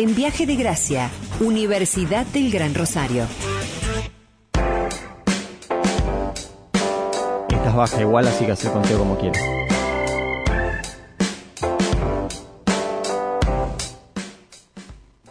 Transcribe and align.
en 0.00 0.14
Viaje 0.14 0.46
de 0.46 0.56
Gracia, 0.56 1.10
Universidad 1.40 2.24
del 2.28 2.50
Gran 2.50 2.74
Rosario. 2.74 3.26
Estás 7.50 7.76
baja 7.76 8.00
igual, 8.00 8.26
así 8.26 8.46
que 8.46 8.52
hacer 8.52 8.72
conteo 8.72 8.98
como 8.98 9.18
quieras. 9.18 9.59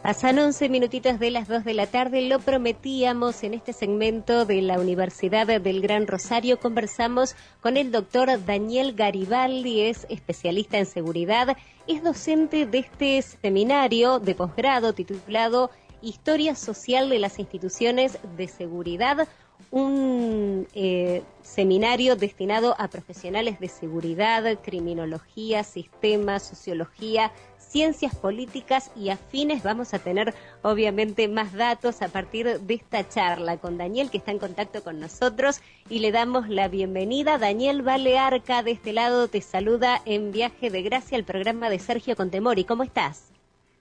Pasan 0.10 0.40
11 0.40 0.70
minutitos 0.70 1.20
de 1.20 1.30
las 1.30 1.48
2 1.48 1.64
de 1.64 1.76
la 1.76 1.86
tarde, 1.86 2.24
lo 2.24 2.40
prometíamos 2.40 3.44
en 3.44 3.54
este 3.54 3.74
segmento 3.74 4.44
de 4.44 4.60
la 4.64 4.80
Universidad 4.80 5.46
del 5.62 5.82
Gran 5.82 6.08
Rosario. 6.08 6.60
Conversamos 6.60 7.36
con 7.62 7.78
el 7.78 7.92
doctor 7.92 8.44
Daniel 8.44 8.94
Garibaldi, 8.96 9.82
es 9.82 10.08
especialista 10.10 10.80
en 10.80 10.88
seguridad, 10.88 11.56
es 11.86 12.02
docente 12.02 12.66
de 12.66 12.80
este 12.80 13.22
seminario 13.22 14.18
de 14.18 14.34
posgrado 14.34 14.94
titulado 14.94 15.70
Historia 16.02 16.56
Social 16.56 17.08
de 17.08 17.20
las 17.20 17.38
Instituciones 17.38 18.18
de 18.36 18.48
Seguridad, 18.48 19.28
un 19.70 20.68
eh, 20.74 21.22
seminario 21.44 22.16
destinado 22.16 22.76
a 22.80 22.88
profesionales 22.88 23.60
de 23.60 23.68
seguridad, 23.68 24.60
criminología, 24.64 25.64
sistema, 25.64 26.40
sociología, 26.40 27.32
ciencias 27.70 28.16
políticas 28.16 28.92
y 28.96 29.10
afines. 29.10 29.64
Vamos 29.64 29.94
a 29.94 30.00
tener 30.00 30.34
obviamente 30.64 31.28
más 31.28 31.54
datos 31.54 32.02
a 32.02 32.10
partir 32.10 32.60
de 32.60 32.74
esta 32.74 33.08
charla 33.08 33.58
con 33.58 33.78
Daniel 33.78 34.10
que 34.10 34.18
está 34.18 34.32
en 34.32 34.40
contacto 34.40 34.84
con 34.84 35.00
nosotros 35.00 35.62
y 35.90 36.00
le 36.00 36.12
damos 36.12 36.50
la 36.50 36.68
bienvenida. 36.68 37.38
Daniel 37.38 37.84
Balearca 37.84 38.64
de 38.64 38.72
este 38.72 38.92
lado 38.92 39.28
te 39.28 39.42
saluda 39.42 40.02
en 40.06 40.32
Viaje 40.32 40.70
de 40.70 40.82
Gracia 40.82 41.18
al 41.18 41.24
programa 41.24 41.70
de 41.70 41.80
Sergio 41.80 42.16
Contemori. 42.16 42.64
¿Cómo 42.64 42.84
estás? 42.84 43.32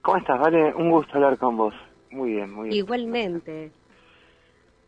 ¿Cómo 0.02 0.18
estás? 0.18 0.38
Vale, 0.38 0.74
un 0.74 0.90
gusto 0.90 1.14
hablar 1.14 1.38
con 1.38 1.56
vos. 1.56 1.74
Muy 2.10 2.32
bien, 2.32 2.52
muy 2.52 2.68
bien. 2.68 2.76
Igualmente. 2.76 3.72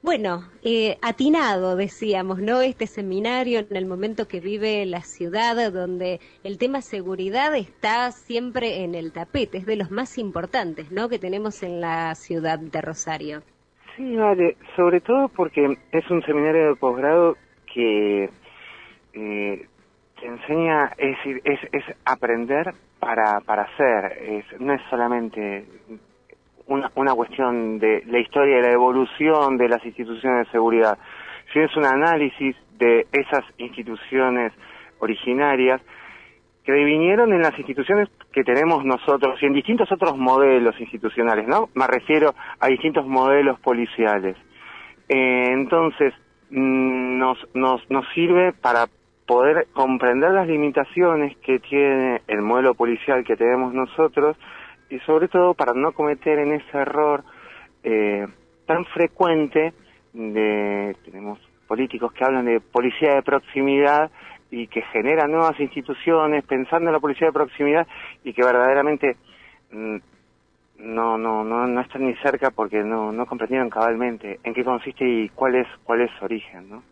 Bueno, 0.02 0.44
eh, 0.64 0.96
atinado, 1.02 1.76
decíamos, 1.76 2.38
¿no? 2.38 2.62
Este 2.62 2.86
seminario 2.86 3.58
en 3.60 3.76
el 3.76 3.84
momento 3.84 4.26
que 4.26 4.40
vive 4.40 4.86
la 4.86 5.02
ciudad, 5.02 5.70
donde 5.70 6.20
el 6.42 6.56
tema 6.56 6.80
seguridad 6.80 7.54
está 7.54 8.10
siempre 8.10 8.82
en 8.82 8.94
el 8.94 9.12
tapete, 9.12 9.58
es 9.58 9.66
de 9.66 9.76
los 9.76 9.90
más 9.90 10.16
importantes, 10.16 10.90
¿no? 10.90 11.10
Que 11.10 11.18
tenemos 11.18 11.62
en 11.62 11.82
la 11.82 12.14
ciudad 12.14 12.58
de 12.58 12.80
Rosario. 12.80 13.42
Sí, 13.94 14.16
vale, 14.16 14.56
sobre 14.74 15.02
todo 15.02 15.28
porque 15.28 15.76
es 15.92 16.10
un 16.10 16.22
seminario 16.22 16.68
de 16.68 16.76
posgrado 16.76 17.36
que 17.70 18.30
eh, 19.12 19.66
te 20.18 20.26
enseña, 20.26 20.92
es, 20.96 21.18
es, 21.44 21.60
es 21.72 21.84
aprender 22.06 22.72
para, 22.98 23.40
para 23.40 23.64
hacer, 23.64 24.12
es, 24.22 24.60
no 24.60 24.72
es 24.72 24.80
solamente 24.88 25.66
una, 26.70 26.90
una 26.94 27.14
cuestión 27.14 27.78
de 27.78 28.02
la 28.06 28.20
historia 28.20 28.58
y 28.58 28.62
la 28.62 28.72
evolución 28.72 29.58
de 29.58 29.68
las 29.68 29.84
instituciones 29.84 30.46
de 30.46 30.52
seguridad, 30.52 30.98
si 31.52 31.58
es 31.58 31.76
un 31.76 31.84
análisis 31.84 32.56
de 32.78 33.06
esas 33.12 33.44
instituciones 33.58 34.52
originarias 35.00 35.82
que 36.64 36.72
vinieron 36.72 37.32
en 37.32 37.42
las 37.42 37.58
instituciones 37.58 38.08
que 38.32 38.44
tenemos 38.44 38.84
nosotros 38.84 39.42
y 39.42 39.46
en 39.46 39.52
distintos 39.54 39.90
otros 39.90 40.16
modelos 40.16 40.78
institucionales, 40.78 41.48
¿no? 41.48 41.68
Me 41.74 41.86
refiero 41.86 42.34
a 42.60 42.68
distintos 42.68 43.04
modelos 43.06 43.58
policiales. 43.60 44.36
Eh, 45.08 45.46
entonces, 45.48 46.14
mm, 46.50 47.18
nos, 47.18 47.38
nos, 47.54 47.90
nos 47.90 48.06
sirve 48.14 48.52
para 48.52 48.86
poder 49.26 49.66
comprender 49.72 50.30
las 50.30 50.46
limitaciones 50.46 51.36
que 51.38 51.58
tiene 51.58 52.22
el 52.28 52.42
modelo 52.42 52.74
policial 52.74 53.24
que 53.24 53.36
tenemos 53.36 53.74
nosotros 53.74 54.36
y 54.90 54.98
sobre 55.00 55.28
todo 55.28 55.54
para 55.54 55.72
no 55.72 55.92
cometer 55.92 56.38
en 56.38 56.52
ese 56.52 56.78
error 56.78 57.24
eh, 57.82 58.26
tan 58.66 58.84
frecuente 58.86 59.72
de 60.12 60.96
tenemos 61.04 61.38
políticos 61.66 62.12
que 62.12 62.24
hablan 62.24 62.44
de 62.44 62.60
policía 62.60 63.14
de 63.14 63.22
proximidad 63.22 64.10
y 64.50 64.66
que 64.66 64.82
generan 64.82 65.30
nuevas 65.30 65.58
instituciones 65.60 66.44
pensando 66.44 66.90
en 66.90 66.94
la 66.94 67.00
policía 67.00 67.28
de 67.28 67.32
proximidad 67.32 67.86
y 68.24 68.32
que 68.32 68.44
verdaderamente 68.44 69.16
mm, 69.70 69.96
no 70.78 71.16
no 71.16 71.44
no 71.44 71.66
no 71.66 71.80
están 71.80 72.06
ni 72.06 72.14
cerca 72.16 72.50
porque 72.50 72.82
no 72.82 73.12
no 73.12 73.26
comprendieron 73.26 73.70
cabalmente 73.70 74.40
en 74.42 74.52
qué 74.52 74.64
consiste 74.64 75.08
y 75.08 75.28
cuál 75.28 75.54
es 75.54 75.68
cuál 75.84 76.00
es 76.00 76.10
su 76.18 76.24
origen 76.24 76.68
no 76.68 76.82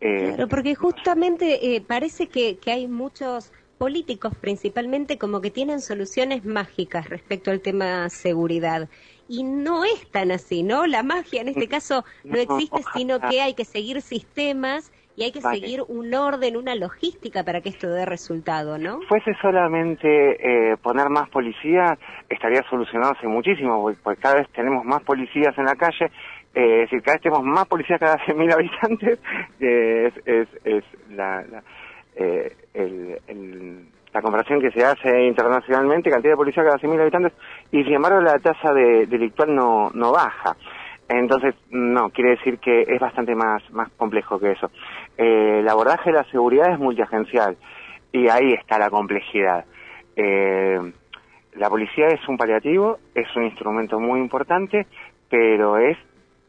eh, 0.00 0.34
claro 0.34 0.48
porque 0.48 0.76
justamente 0.76 1.74
eh, 1.74 1.80
parece 1.80 2.28
que 2.28 2.58
que 2.58 2.70
hay 2.70 2.86
muchos 2.86 3.52
políticos 3.78 4.34
principalmente 4.40 5.18
como 5.18 5.40
que 5.40 5.50
tienen 5.50 5.80
soluciones 5.80 6.44
mágicas 6.44 7.08
respecto 7.08 7.50
al 7.50 7.60
tema 7.60 8.08
seguridad. 8.08 8.88
Y 9.28 9.42
no 9.42 9.84
es 9.84 10.10
tan 10.10 10.30
así, 10.30 10.62
¿no? 10.62 10.86
La 10.86 11.02
magia 11.02 11.40
en 11.40 11.48
este 11.48 11.68
caso 11.68 12.04
no 12.24 12.38
existe, 12.38 12.82
sino 12.94 13.20
que 13.20 13.40
hay 13.40 13.54
que 13.54 13.64
seguir 13.64 14.02
sistemas 14.02 14.92
y 15.16 15.22
hay 15.22 15.32
que 15.32 15.40
seguir 15.40 15.82
un 15.86 16.12
orden, 16.12 16.56
una 16.56 16.74
logística 16.74 17.44
para 17.44 17.60
que 17.60 17.68
esto 17.68 17.88
dé 17.88 18.04
resultado, 18.04 18.78
¿no? 18.78 19.00
Fuese 19.08 19.34
solamente 19.40 20.72
eh, 20.72 20.76
poner 20.78 21.08
más 21.08 21.28
policías, 21.30 21.98
estaría 22.28 22.62
solucionado 22.68 23.12
hace 23.16 23.28
muchísimo, 23.28 23.90
porque 24.02 24.20
cada 24.20 24.36
vez 24.36 24.48
tenemos 24.50 24.84
más 24.84 25.02
policías 25.02 25.56
en 25.56 25.66
la 25.66 25.76
calle, 25.76 26.06
eh, 26.54 26.82
es 26.82 26.90
decir, 26.90 27.02
cada 27.02 27.14
vez 27.14 27.22
tenemos 27.22 27.44
más 27.44 27.66
policías 27.66 28.00
cada 28.00 28.16
100.000 28.18 28.54
habitantes, 28.54 29.18
eh, 29.60 30.10
es, 30.26 30.26
es, 30.26 30.48
es 30.64 30.84
la, 31.10 31.42
la 31.42 31.62
eh, 32.16 32.56
el, 32.74 33.88
la 34.12 34.22
comparación 34.22 34.60
que 34.60 34.70
se 34.70 34.84
hace 34.84 35.24
internacionalmente, 35.24 36.10
cantidad 36.10 36.32
de 36.32 36.36
policía 36.36 36.62
cada 36.62 36.78
100.000 36.78 37.00
habitantes, 37.00 37.32
y 37.72 37.82
sin 37.82 37.94
embargo 37.94 38.20
la 38.20 38.38
tasa 38.38 38.72
de, 38.72 39.06
delictual 39.06 39.54
no, 39.54 39.90
no 39.92 40.12
baja. 40.12 40.56
Entonces, 41.08 41.54
no, 41.70 42.10
quiere 42.10 42.30
decir 42.30 42.58
que 42.58 42.82
es 42.82 43.00
bastante 43.00 43.34
más, 43.34 43.62
más 43.72 43.90
complejo 43.92 44.38
que 44.38 44.52
eso. 44.52 44.70
Eh, 45.18 45.58
el 45.60 45.68
abordaje 45.68 46.10
de 46.10 46.16
la 46.16 46.24
seguridad 46.30 46.72
es 46.72 46.78
multiagencial 46.78 47.56
y 48.12 48.28
ahí 48.28 48.52
está 48.52 48.78
la 48.78 48.88
complejidad. 48.88 49.64
Eh, 50.16 50.78
la 51.56 51.68
policía 51.68 52.06
es 52.06 52.26
un 52.28 52.36
paliativo, 52.36 52.98
es 53.14 53.26
un 53.36 53.44
instrumento 53.44 54.00
muy 54.00 54.20
importante, 54.20 54.86
pero 55.28 55.76
es 55.76 55.98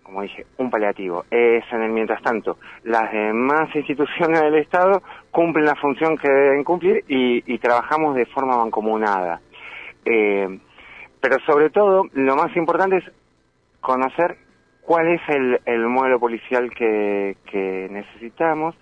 como 0.05 0.21
dije, 0.21 0.45
un 0.57 0.69
paliativo. 0.69 1.25
Es 1.31 1.63
en 1.71 1.81
el 1.81 1.91
mientras 1.91 2.21
tanto. 2.21 2.57
Las 2.83 3.11
demás 3.11 3.75
instituciones 3.75 4.39
del 4.39 4.55
Estado 4.55 5.01
cumplen 5.31 5.65
la 5.65 5.75
función 5.75 6.15
que 6.15 6.29
deben 6.29 6.63
cumplir 6.63 7.03
y, 7.07 7.57
trabajamos 7.57 8.15
de 8.15 8.27
forma 8.27 8.55
mancomunada. 8.57 9.41
Eh, 10.05 10.59
pero 11.19 11.39
sobre 11.47 11.71
todo, 11.71 12.03
lo 12.13 12.35
más 12.35 12.55
importante 12.55 12.97
es 12.97 13.03
conocer 13.81 14.37
cuál 14.81 15.07
es 15.07 15.21
el, 15.27 15.87
modelo 15.87 16.19
policial 16.19 16.69
que, 16.69 17.35
necesitamos, 17.89 18.75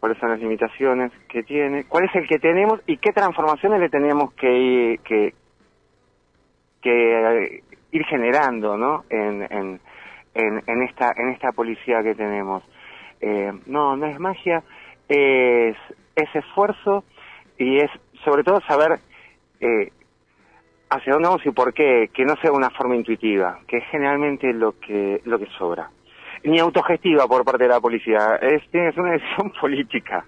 cuáles 0.00 0.16
son 0.18 0.30
las 0.30 0.40
limitaciones 0.40 1.12
que 1.28 1.42
tiene, 1.42 1.84
cuál 1.84 2.04
es 2.04 2.14
el 2.14 2.26
que 2.26 2.38
tenemos 2.38 2.80
y 2.86 2.96
qué 2.96 3.12
transformaciones 3.12 3.80
le 3.80 3.90
tenemos 3.90 4.32
que, 4.32 4.98
que, 5.04 5.34
que 6.80 7.62
ir 7.92 8.04
generando 8.06 8.78
¿no? 8.78 9.04
en 9.10 9.42
en, 9.42 9.80
en, 10.34 10.82
esta, 10.82 11.12
en 11.16 11.30
esta 11.30 11.52
policía 11.52 12.02
que 12.02 12.14
tenemos. 12.14 12.62
Eh, 13.20 13.52
no, 13.66 13.96
no 13.96 14.06
es 14.06 14.18
magia, 14.18 14.62
es, 15.08 15.76
es 16.16 16.34
esfuerzo 16.34 17.04
y 17.58 17.78
es 17.78 17.90
sobre 18.24 18.42
todo 18.42 18.60
saber 18.62 18.98
eh, 19.60 19.90
hacia 20.90 21.12
dónde 21.12 21.28
vamos 21.28 21.46
y 21.46 21.50
por 21.50 21.72
qué, 21.72 22.10
que 22.12 22.24
no 22.24 22.34
sea 22.36 22.52
una 22.52 22.70
forma 22.70 22.96
intuitiva, 22.96 23.60
que 23.66 23.78
es 23.78 23.84
generalmente 23.90 24.52
lo 24.52 24.78
que, 24.78 25.20
lo 25.24 25.38
que 25.38 25.46
sobra. 25.58 25.90
Ni 26.44 26.58
autogestiva 26.58 27.26
por 27.26 27.44
parte 27.44 27.64
de 27.64 27.70
la 27.70 27.80
policía, 27.80 28.36
es, 28.40 28.62
ser 28.70 28.98
una 28.98 29.12
decisión 29.12 29.52
política, 29.60 30.24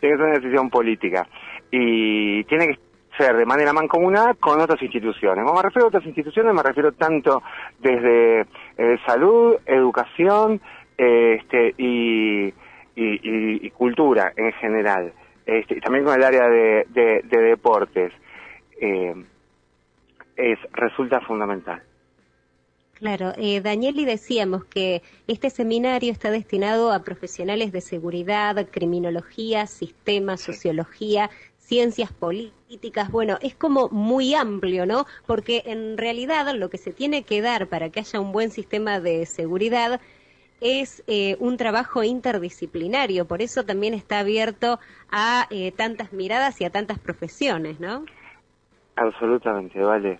tiene 0.00 0.16
ser 0.16 0.26
una 0.26 0.34
decisión 0.34 0.70
política. 0.70 1.26
Y 1.70 2.44
tiene 2.44 2.68
que 2.68 2.87
ser 3.18 3.36
de 3.36 3.44
manera 3.44 3.72
mancomunada 3.72 4.34
con 4.34 4.60
otras 4.60 4.80
instituciones. 4.80 5.44
Cuando 5.44 5.54
me 5.54 5.62
refiero 5.62 5.86
a 5.86 5.88
otras 5.88 6.06
instituciones, 6.06 6.54
me 6.54 6.62
refiero 6.62 6.92
tanto 6.92 7.42
desde 7.80 8.42
eh, 8.78 8.96
salud, 9.04 9.56
educación 9.66 10.60
este, 10.96 11.74
y, 11.76 12.54
y, 12.96 13.70
cultura 13.70 14.32
en 14.36 14.52
general, 14.52 15.12
este, 15.46 15.76
y 15.76 15.80
también 15.80 16.04
con 16.04 16.14
el 16.14 16.24
área 16.24 16.48
de, 16.48 16.86
de, 16.88 17.38
deportes, 17.42 18.12
eh, 18.80 19.14
es, 20.36 20.58
resulta 20.72 21.20
fundamental. 21.20 21.82
Claro, 22.98 23.32
eh, 23.36 23.60
Daniel, 23.60 24.00
y 24.00 24.04
decíamos 24.04 24.64
que 24.64 25.02
este 25.28 25.50
seminario 25.50 26.10
está 26.10 26.32
destinado 26.32 26.90
a 26.90 27.04
profesionales 27.04 27.70
de 27.70 27.80
seguridad, 27.80 28.66
criminología, 28.72 29.68
sistema, 29.68 30.36
sociología, 30.36 31.30
ciencias 31.68 32.10
políticas, 32.10 33.10
bueno, 33.10 33.36
es 33.42 33.54
como 33.54 33.90
muy 33.90 34.34
amplio, 34.34 34.86
¿no? 34.86 35.04
Porque 35.26 35.62
en 35.66 35.98
realidad 35.98 36.54
lo 36.54 36.70
que 36.70 36.78
se 36.78 36.94
tiene 36.94 37.24
que 37.24 37.42
dar 37.42 37.66
para 37.66 37.90
que 37.90 38.00
haya 38.00 38.20
un 38.20 38.32
buen 38.32 38.50
sistema 38.50 39.00
de 39.00 39.26
seguridad 39.26 40.00
es 40.62 41.04
eh, 41.06 41.36
un 41.40 41.58
trabajo 41.58 42.02
interdisciplinario, 42.02 43.26
por 43.26 43.42
eso 43.42 43.64
también 43.66 43.92
está 43.92 44.20
abierto 44.20 44.80
a 45.10 45.46
eh, 45.50 45.70
tantas 45.72 46.14
miradas 46.14 46.58
y 46.62 46.64
a 46.64 46.70
tantas 46.70 46.98
profesiones, 46.98 47.78
¿no? 47.78 48.06
Absolutamente, 48.96 49.78
vale. 49.78 50.18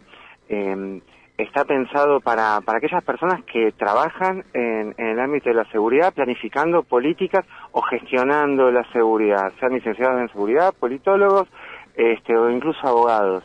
Em, 0.50 1.00
está 1.38 1.64
pensado 1.64 2.20
para, 2.20 2.61
para 2.62 2.79
aquellas 2.79 3.05
personas 3.05 3.43
que 3.44 3.73
trabajan 3.73 4.44
en, 4.52 4.94
en, 4.99 5.06
el 5.06 5.20
ámbito 5.20 5.49
de 5.49 5.55
la 5.55 5.64
seguridad, 5.70 6.12
planificando 6.12 6.82
políticas 6.82 7.46
o 7.73 7.81
gestionando 7.81 8.70
la 8.73 8.85
seguridad, 8.93 9.52
sean 9.61 9.73
licenciados 9.73 10.20
en 10.20 10.29
seguridad, 10.31 10.75
politólogos, 10.79 11.49
este, 11.94 12.37
o 12.37 12.50
incluso 12.50 12.87
abogados. 12.87 13.44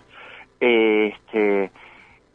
Este, 0.59 1.71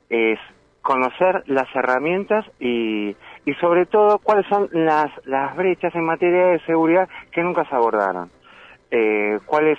es 0.09 0.39
conocer 0.81 1.43
las 1.47 1.67
herramientas 1.75 2.47
y, 2.61 3.15
y 3.45 3.55
sobre 3.61 3.87
todo 3.87 4.19
cuáles 4.21 4.47
son 4.47 4.69
las, 4.73 5.11
las 5.27 5.57
brechas 5.57 5.95
en 5.95 6.05
materia 6.05 6.47
de 6.47 6.61
seguridad 6.61 7.09
que 7.33 7.43
nunca 7.43 7.65
se 7.65 7.75
abordaron. 7.75 8.31
Eh, 8.91 9.39
cuáles 9.45 9.79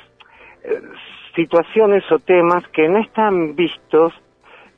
eh, 0.64 0.82
situaciones 1.36 2.04
o 2.12 2.20
temas 2.20 2.68
que 2.68 2.88
no 2.88 3.00
están 3.00 3.56
vistos, 3.56 4.14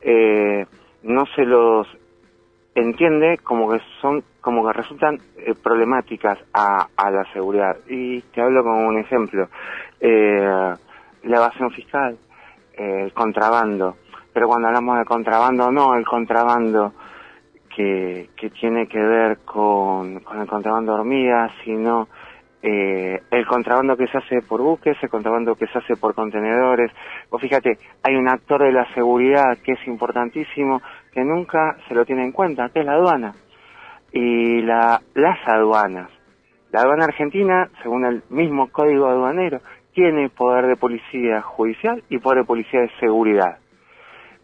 eh, 0.01 0.65
no 1.03 1.25
se 1.35 1.45
los 1.45 1.87
entiende 2.75 3.37
como 3.39 3.69
que 3.69 3.79
son, 4.01 4.23
como 4.39 4.65
que 4.65 4.73
resultan 4.73 5.19
eh, 5.37 5.53
problemáticas 5.61 6.39
a, 6.53 6.87
la 6.97 7.25
seguridad. 7.33 7.77
Y 7.87 8.21
te 8.21 8.41
hablo 8.41 8.63
como 8.63 8.87
un 8.87 8.99
ejemplo. 8.99 9.49
Eh, 9.99 10.73
la 11.23 11.37
evasión 11.37 11.71
fiscal, 11.71 12.17
eh, 12.73 13.03
el 13.05 13.13
contrabando. 13.13 13.97
Pero 14.33 14.47
cuando 14.47 14.67
hablamos 14.67 14.97
de 14.99 15.05
contrabando, 15.05 15.71
no 15.71 15.95
el 15.95 16.05
contrabando 16.05 16.93
que, 17.75 18.29
que 18.35 18.49
tiene 18.49 18.87
que 18.87 18.99
ver 18.99 19.39
con, 19.39 20.19
con 20.21 20.39
el 20.39 20.47
contrabando 20.47 20.93
de 20.93 20.99
hormigas, 20.99 21.51
sino 21.65 22.07
eh, 22.63 23.19
el 23.31 23.45
contrabando 23.47 23.97
que 23.97 24.07
se 24.07 24.17
hace 24.17 24.41
por 24.41 24.61
buques, 24.61 24.95
el 25.01 25.09
contrabando 25.09 25.55
que 25.55 25.67
se 25.67 25.79
hace 25.79 25.95
por 25.95 26.13
contenedores. 26.13 26.91
O 27.29 27.39
fíjate, 27.39 27.77
hay 28.03 28.15
un 28.15 28.29
actor 28.29 28.63
de 28.63 28.71
la 28.71 28.85
seguridad 28.93 29.57
que 29.63 29.73
es 29.73 29.87
importantísimo, 29.87 30.81
que 31.11 31.23
nunca 31.23 31.77
se 31.87 31.95
lo 31.95 32.05
tiene 32.05 32.23
en 32.23 32.31
cuenta, 32.31 32.69
que 32.69 32.81
es 32.81 32.85
la 32.85 32.93
aduana. 32.93 33.33
Y 34.11 34.61
la, 34.61 35.01
las 35.15 35.39
aduanas. 35.47 36.09
La 36.71 36.81
aduana 36.81 37.05
argentina, 37.05 37.69
según 37.81 38.05
el 38.05 38.23
mismo 38.29 38.69
código 38.71 39.07
aduanero, 39.07 39.59
tiene 39.93 40.29
poder 40.29 40.67
de 40.67 40.75
policía 40.75 41.41
judicial 41.41 42.03
y 42.09 42.19
poder 42.19 42.39
de 42.39 42.45
policía 42.45 42.81
de 42.81 42.91
seguridad. 42.99 43.57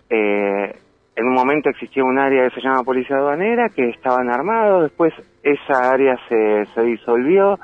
Eh, 0.09 0.75
en 1.15 1.25
un 1.25 1.33
momento 1.33 1.69
existía 1.69 2.03
un 2.03 2.19
área 2.19 2.47
que 2.47 2.55
se 2.55 2.61
llama 2.61 2.83
policía 2.83 3.17
aduanera, 3.17 3.69
que 3.69 3.89
estaban 3.89 4.29
armados, 4.29 4.83
después 4.83 5.13
esa 5.41 5.91
área 5.91 6.15
se, 6.29 6.65
se 6.73 6.81
disolvió, 6.83 7.57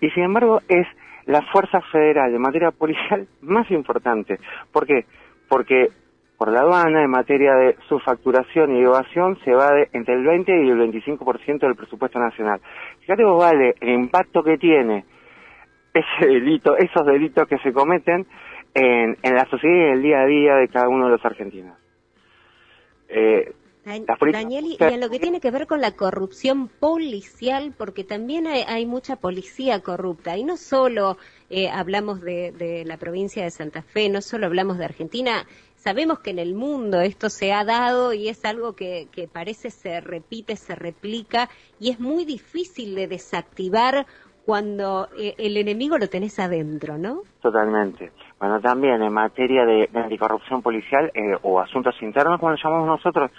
y 0.00 0.10
sin 0.10 0.24
embargo 0.24 0.60
es 0.68 0.86
la 1.26 1.42
fuerza 1.52 1.80
federal 1.92 2.34
en 2.34 2.40
materia 2.40 2.70
policial 2.70 3.26
más 3.42 3.70
importante. 3.70 4.38
¿Por 4.72 4.86
qué? 4.86 5.04
Porque 5.48 5.88
por 6.38 6.52
la 6.52 6.60
aduana, 6.60 7.02
en 7.02 7.10
materia 7.10 7.54
de 7.54 7.76
su 7.88 7.98
facturación 7.98 8.76
y 8.76 8.82
evasión, 8.82 9.38
se 9.42 9.52
va 9.52 9.72
de 9.72 9.88
entre 9.92 10.14
el 10.14 10.24
20 10.24 10.64
y 10.64 10.68
el 10.68 10.78
25% 10.92 11.60
del 11.60 11.76
presupuesto 11.76 12.18
nacional. 12.18 12.60
Fíjate 13.00 13.24
vos, 13.24 13.38
vale, 13.38 13.74
el 13.80 13.90
impacto 13.90 14.42
que 14.42 14.58
tiene 14.58 15.04
ese 15.94 16.26
delito, 16.26 16.76
esos 16.76 17.06
delitos 17.06 17.48
que 17.48 17.56
se 17.58 17.72
cometen 17.72 18.26
en, 18.74 19.16
en 19.22 19.34
la 19.34 19.46
sociedad 19.46 19.76
y 19.76 19.80
en 19.80 19.92
el 19.92 20.02
día 20.02 20.20
a 20.20 20.26
día 20.26 20.54
de 20.56 20.68
cada 20.68 20.88
uno 20.88 21.06
de 21.06 21.12
los 21.12 21.24
argentinos. 21.24 21.78
Eh, 23.08 23.52
Daniel, 24.32 24.64
y, 24.66 24.76
en 24.80 25.00
lo 25.00 25.08
que 25.08 25.20
tiene 25.20 25.40
que 25.40 25.52
ver 25.52 25.68
con 25.68 25.80
la 25.80 25.92
corrupción 25.92 26.66
policial, 26.66 27.72
porque 27.78 28.02
también 28.02 28.48
hay, 28.48 28.62
hay 28.66 28.84
mucha 28.84 29.14
policía 29.14 29.80
corrupta, 29.80 30.36
y 30.36 30.42
no 30.42 30.56
solo 30.56 31.18
eh, 31.50 31.68
hablamos 31.70 32.20
de, 32.20 32.50
de, 32.50 32.84
la 32.84 32.96
provincia 32.96 33.44
de 33.44 33.50
Santa 33.52 33.82
Fe, 33.82 34.08
no 34.08 34.22
solo 34.22 34.46
hablamos 34.46 34.78
de 34.78 34.86
Argentina, 34.86 35.46
sabemos 35.76 36.18
que 36.18 36.30
en 36.30 36.40
el 36.40 36.54
mundo 36.54 37.00
esto 37.00 37.30
se 37.30 37.52
ha 37.52 37.64
dado 37.64 38.12
y 38.12 38.28
es 38.28 38.44
algo 38.44 38.74
que, 38.74 39.06
que 39.12 39.28
parece 39.28 39.70
se 39.70 40.00
repite, 40.00 40.56
se 40.56 40.74
replica, 40.74 41.48
y 41.78 41.90
es 41.90 42.00
muy 42.00 42.24
difícil 42.24 42.96
de 42.96 43.06
desactivar 43.06 44.04
cuando 44.44 45.08
eh, 45.18 45.34
el 45.38 45.56
enemigo 45.56 45.96
lo 45.98 46.08
tenés 46.08 46.38
adentro, 46.38 46.98
¿no? 46.98 47.22
Totalmente. 47.40 48.12
Bueno, 48.38 48.60
también 48.60 49.02
en 49.02 49.12
materia 49.12 49.64
de, 49.64 49.88
de 49.92 49.98
anticorrupción 49.98 50.62
policial 50.62 51.10
eh, 51.14 51.36
o 51.42 51.60
asuntos 51.60 51.94
internos, 52.00 52.38
como 52.38 52.52
lo 52.52 52.58
llamamos 52.62 52.86
nosotros, 52.86 53.30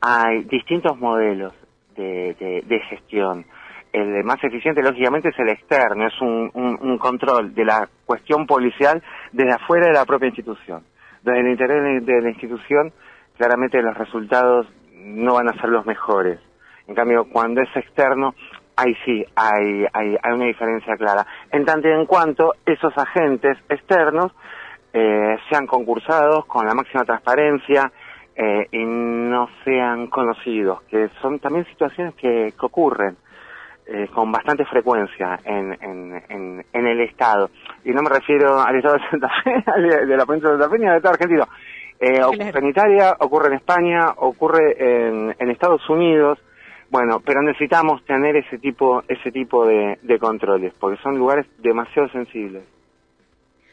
hay 0.00 0.44
distintos 0.44 0.98
modelos 0.98 1.52
de, 1.96 2.64
de, 2.66 2.80
gestión. 2.80 3.44
El 3.92 4.22
más 4.24 4.42
eficiente, 4.44 4.82
lógicamente, 4.82 5.30
es 5.30 5.38
el 5.38 5.48
externo, 5.48 6.06
es 6.06 6.20
un, 6.20 6.50
un, 6.54 6.78
un, 6.80 6.98
control 6.98 7.54
de 7.54 7.64
la 7.64 7.88
cuestión 8.04 8.46
policial 8.46 9.02
desde 9.32 9.54
afuera 9.54 9.86
de 9.86 9.94
la 9.94 10.04
propia 10.04 10.28
institución. 10.28 10.84
Desde 11.22 11.40
el 11.40 11.48
interior 11.48 12.02
de 12.02 12.22
la 12.22 12.28
institución, 12.28 12.92
claramente 13.36 13.82
los 13.82 13.96
resultados 13.96 14.66
no 14.94 15.34
van 15.34 15.48
a 15.48 15.60
ser 15.60 15.70
los 15.70 15.86
mejores. 15.86 16.38
En 16.86 16.94
cambio, 16.94 17.26
cuando 17.30 17.60
es 17.60 17.76
externo, 17.76 18.34
ahí 18.76 18.94
sí 19.04 19.24
hay, 19.34 19.86
hay, 19.92 20.16
hay 20.22 20.32
una 20.32 20.46
diferencia 20.46 20.96
clara. 20.96 21.26
En 21.50 21.64
tanto 21.64 21.88
y 21.88 21.92
en 21.92 22.06
cuanto 22.06 22.54
esos 22.64 22.96
agentes 22.96 23.58
externos 23.68 24.32
eh, 24.92 25.36
sean 25.50 25.66
concursados 25.66 26.46
con 26.46 26.66
la 26.66 26.74
máxima 26.74 27.04
transparencia, 27.04 27.90
eh, 28.40 28.68
y 28.70 28.84
no 28.84 29.48
sean 29.64 30.06
conocidos, 30.06 30.82
que 30.82 31.10
son 31.20 31.40
también 31.40 31.66
situaciones 31.66 32.14
que, 32.14 32.54
que 32.58 32.66
ocurren 32.66 33.16
eh, 33.84 34.06
con 34.14 34.30
bastante 34.30 34.64
frecuencia 34.64 35.40
en, 35.44 35.72
en, 35.82 36.22
en, 36.28 36.66
en, 36.72 36.86
el 36.86 37.00
Estado. 37.00 37.50
Y 37.84 37.90
no 37.90 38.00
me 38.00 38.10
refiero 38.10 38.60
al 38.60 38.76
Estado 38.76 38.94
de 38.94 39.10
Santa 39.10 39.28
Fe, 39.42 39.64
de 40.06 40.16
la 40.16 40.24
provincia 40.24 40.50
de 40.50 40.56
Santa 40.56 40.70
Fe, 40.70 40.78
ni 40.78 40.86
al 40.86 40.98
Estado 40.98 41.14
argentino. 41.14 41.48
Eh, 41.98 42.22
ocurre 42.22 42.58
en 42.60 42.68
Italia, 42.68 43.16
ocurre 43.18 43.48
en 43.48 43.54
España, 43.54 44.10
ocurre 44.18 44.76
en, 44.78 45.34
en 45.36 45.50
Estados 45.50 45.88
Unidos, 45.90 46.38
bueno, 46.90 47.18
pero 47.18 47.42
necesitamos 47.42 48.04
tener 48.04 48.36
ese 48.36 48.58
tipo, 48.58 49.02
ese 49.08 49.32
tipo 49.32 49.66
de, 49.66 49.98
de 50.00 50.18
controles, 50.20 50.72
porque 50.78 51.02
son 51.02 51.18
lugares 51.18 51.46
demasiado 51.58 52.08
sensibles. 52.10 52.62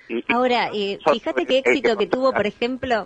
Y, 0.09 0.23
Ahora, 0.33 0.69
eh, 0.73 0.97
fíjate 1.11 1.45
qué 1.45 1.59
éxito 1.59 1.95
que 1.97 2.07
tuvo, 2.07 2.33
por 2.33 2.47
ejemplo, 2.47 3.05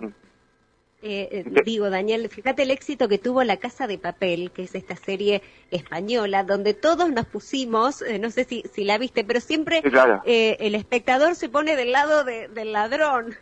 eh, 1.02 1.44
digo, 1.64 1.88
Daniel, 1.88 2.28
fíjate 2.28 2.62
el 2.62 2.70
éxito 2.70 3.08
que 3.08 3.18
tuvo 3.18 3.42
La 3.42 3.56
Casa 3.56 3.86
de 3.86 3.96
Papel, 3.98 4.50
que 4.50 4.62
es 4.62 4.74
esta 4.74 4.96
serie 4.96 5.42
española, 5.70 6.44
donde 6.44 6.74
todos 6.74 7.10
nos 7.10 7.24
pusimos, 7.26 8.02
eh, 8.02 8.18
no 8.18 8.28
sé 8.30 8.44
si, 8.44 8.62
si 8.72 8.84
la 8.84 8.98
viste, 8.98 9.24
pero 9.24 9.40
siempre 9.40 9.80
claro. 9.82 10.20
eh, 10.26 10.58
el 10.60 10.74
espectador 10.74 11.34
se 11.36 11.48
pone 11.48 11.76
del 11.76 11.92
lado 11.92 12.24
de, 12.24 12.48
del 12.48 12.72
ladrón. 12.72 13.34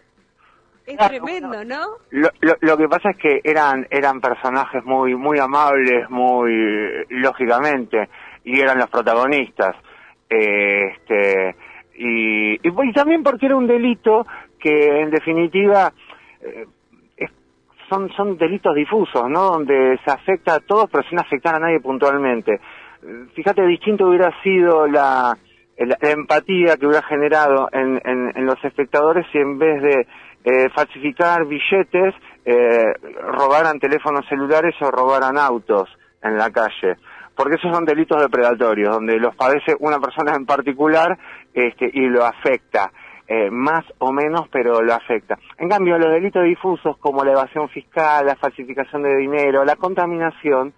Es 0.87 0.97
claro, 0.97 1.23
tremendo, 1.23 1.65
¿no? 1.65 1.87
Lo, 2.11 2.31
lo, 2.41 2.57
lo, 2.61 2.77
que 2.79 2.89
pasa 2.89 3.11
es 3.11 3.19
que 3.19 3.41
eran 3.45 3.87
eran 3.91 4.21
personajes 4.23 4.83
muy 4.85 5.15
muy 5.17 5.39
amables, 5.39 6.09
muy 6.09 7.05
lógicamente, 7.11 8.09
y 8.45 8.61
eran 8.61 8.79
los 8.79 8.89
protagonistas. 8.89 9.77
este 10.31 11.57
y, 11.95 12.53
y, 12.55 12.59
y 12.63 12.93
también 12.93 13.23
porque 13.23 13.47
era 13.47 13.57
un 13.57 13.67
delito 13.67 14.27
que 14.59 15.03
en 15.03 15.11
definitiva 15.11 15.93
eh, 16.41 16.67
son, 17.89 18.11
son 18.17 18.37
delitos 18.37 18.75
difusos, 18.75 19.29
¿no? 19.29 19.51
Donde 19.51 19.99
se 20.05 20.11
afecta 20.11 20.55
a 20.55 20.61
todos, 20.61 20.89
pero 20.91 21.09
sin 21.09 21.19
afectar 21.19 21.55
a 21.55 21.59
nadie 21.59 21.81
puntualmente. 21.81 22.61
Fíjate, 23.35 23.67
distinto 23.67 24.09
hubiera 24.09 24.33
sido 24.43 24.87
la, 24.87 25.37
empatía 25.77 26.77
que 26.77 26.87
hubiera 26.87 27.07
generado 27.07 27.69
en, 27.73 28.01
en, 28.05 28.33
en, 28.35 28.47
los 28.47 28.63
espectadores 28.65 29.27
si 29.31 29.39
en 29.39 29.59
vez 29.59 29.81
de 29.81 30.07
eh, 30.45 30.69
falsificar 30.75 31.45
billetes, 31.47 32.15
eh, 32.45 32.95
robaran 33.21 33.79
teléfonos 33.79 34.27
celulares 34.29 34.75
o 34.81 34.91
robaran 34.91 35.37
autos 35.37 35.89
en 36.23 36.37
la 36.37 36.51
calle. 36.51 36.97
Porque 37.37 37.57
esos 37.57 37.73
son 37.73 37.85
delitos 37.85 38.21
depredatorios, 38.21 38.95
donde 38.95 39.19
los 39.19 39.37
padece 39.37 39.77
una 39.79 40.01
persona 40.01 40.35
en 40.35 40.47
particular 40.47 41.17
este, 41.55 41.91
y 41.93 42.09
lo 42.09 42.25
afecta 42.25 42.91
eh, 43.31 43.51
más 43.51 43.85
o 43.99 44.11
menos, 44.11 44.49
pero 44.51 44.81
lo 44.81 44.95
afecta. 44.95 45.39
En 45.59 45.69
cambio, 45.69 45.99
los 45.99 46.11
delitos 46.11 46.45
difusos 46.45 46.97
como 46.97 47.25
la 47.25 47.33
evasión 47.33 47.69
fiscal, 47.69 48.25
la 48.25 48.37
falsificación 48.37 49.03
de 49.03 49.15
dinero, 49.17 49.67
la 49.67 49.77
contaminación, 49.77 50.73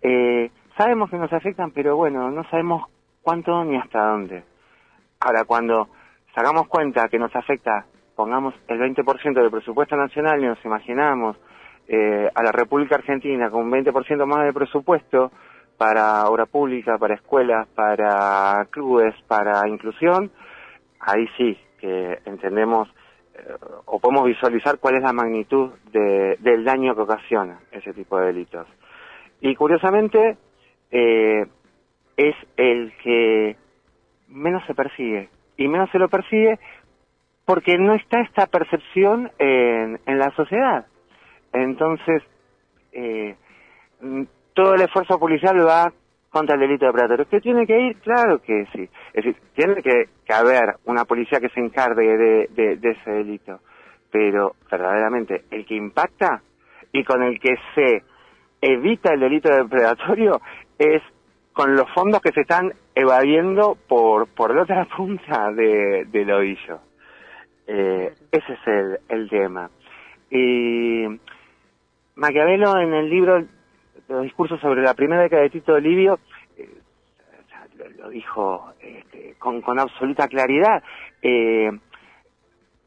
eh, 0.00 0.50
sabemos 0.78 1.10
que 1.10 1.18
nos 1.18 1.30
afectan, 1.32 1.70
pero 1.70 1.94
bueno, 1.96 2.30
no 2.30 2.44
sabemos 2.44 2.86
cuánto 3.20 3.62
ni 3.64 3.76
hasta 3.76 4.06
dónde. 4.06 4.42
Ahora, 5.20 5.44
cuando 5.44 5.88
sacamos 6.34 6.66
cuenta 6.66 7.08
que 7.08 7.18
nos 7.18 7.34
afecta, 7.36 7.84
pongamos 8.16 8.54
el 8.68 8.78
20% 8.78 9.34
del 9.34 9.50
presupuesto 9.50 9.94
nacional 9.94 10.42
y 10.42 10.46
nos 10.46 10.64
imaginamos 10.64 11.36
eh, 11.88 12.26
a 12.34 12.42
la 12.42 12.52
República 12.52 12.94
Argentina 12.94 13.50
con 13.50 13.64
un 13.64 13.70
20% 13.70 14.24
más 14.24 14.46
de 14.46 14.52
presupuesto 14.54 15.30
para 15.76 16.24
obra 16.26 16.46
pública, 16.46 16.96
para 16.96 17.16
escuelas, 17.16 17.68
para 17.74 18.66
clubes, 18.70 19.14
para 19.26 19.68
inclusión, 19.68 20.30
ahí 21.00 21.26
sí, 21.36 21.58
que 21.82 22.20
entendemos 22.26 22.88
eh, 23.34 23.56
o 23.86 23.98
podemos 23.98 24.24
visualizar 24.24 24.78
cuál 24.78 24.96
es 24.96 25.02
la 25.02 25.12
magnitud 25.12 25.72
de, 25.90 26.36
del 26.38 26.64
daño 26.64 26.94
que 26.94 27.02
ocasiona 27.02 27.58
ese 27.72 27.92
tipo 27.92 28.18
de 28.18 28.26
delitos. 28.26 28.68
Y 29.40 29.56
curiosamente 29.56 30.36
eh, 30.92 31.44
es 32.16 32.36
el 32.56 32.92
que 33.02 33.56
menos 34.28 34.64
se 34.66 34.74
persigue 34.74 35.28
y 35.56 35.66
menos 35.66 35.90
se 35.90 35.98
lo 35.98 36.08
persigue 36.08 36.60
porque 37.44 37.76
no 37.76 37.94
está 37.94 38.20
esta 38.20 38.46
percepción 38.46 39.32
en, 39.40 40.00
en 40.06 40.18
la 40.18 40.30
sociedad. 40.36 40.86
Entonces, 41.52 42.22
eh, 42.92 43.34
todo 44.54 44.74
el 44.74 44.82
esfuerzo 44.82 45.18
policial 45.18 45.66
va 45.66 45.92
contra 46.32 46.54
el 46.54 46.62
delito 46.62 46.86
de 46.86 46.92
predatorio. 46.92 47.28
¿Que 47.28 47.40
tiene 47.40 47.66
que 47.66 47.78
ir? 47.78 47.96
Claro 48.00 48.40
que 48.40 48.66
sí. 48.72 48.88
Es 49.12 49.24
decir, 49.24 49.36
tiene 49.54 49.82
que, 49.82 50.08
haber 50.32 50.76
una 50.86 51.04
policía 51.04 51.38
que 51.40 51.50
se 51.50 51.60
encargue 51.60 52.48
de, 52.48 52.78
ese 52.82 53.10
delito. 53.10 53.60
Pero 54.10 54.54
verdaderamente 54.70 55.44
el 55.50 55.66
que 55.66 55.74
impacta 55.74 56.42
y 56.90 57.04
con 57.04 57.22
el 57.22 57.38
que 57.38 57.54
se 57.74 58.02
evita 58.60 59.12
el 59.12 59.20
delito 59.20 59.54
de 59.54 59.64
predatorio 59.64 60.40
es 60.78 61.02
con 61.52 61.76
los 61.76 61.90
fondos 61.92 62.22
que 62.22 62.32
se 62.32 62.40
están 62.40 62.72
evadiendo 62.94 63.76
por, 63.88 64.26
por 64.28 64.54
la 64.54 64.62
otra 64.62 64.84
punta 64.96 65.50
de, 65.52 66.06
del 66.06 66.32
ovillo. 66.32 66.80
Eh, 67.66 68.12
ese 68.30 68.52
es 68.52 68.66
el, 68.66 68.98
el 69.08 69.28
tema. 69.28 69.70
Y 70.30 71.04
Maquiavelo 72.14 72.78
en 72.78 72.94
el 72.94 73.10
libro 73.10 73.44
los 74.08 74.22
discursos 74.22 74.60
sobre 74.60 74.82
la 74.82 74.94
primera 74.94 75.22
década 75.22 75.42
de 75.42 75.50
Tito 75.50 75.78
Livio 75.78 76.18
eh, 76.56 76.68
lo, 77.98 78.08
dijo 78.10 78.72
este, 78.80 79.34
con, 79.38 79.62
absoluta 79.78 80.28
claridad. 80.28 80.82
Eh, 81.22 81.70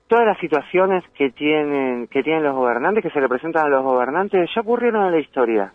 todas 0.08 0.26
las 0.26 0.38
situaciones 0.40 1.04
que 1.16 1.32
tienen 1.32 2.08
que 2.08 2.24
tienen 2.24 2.44
los 2.44 2.56
gobernantes, 2.56 3.04
que 3.04 3.10
se 3.10 3.20
representan 3.20 3.66
a 3.66 3.70
los 3.70 3.84
gobernantes, 3.84 4.50
ya 4.54 4.62
ocurrieron 4.62 5.06
en 5.06 5.12
la 5.12 5.20
historia. 5.20 5.74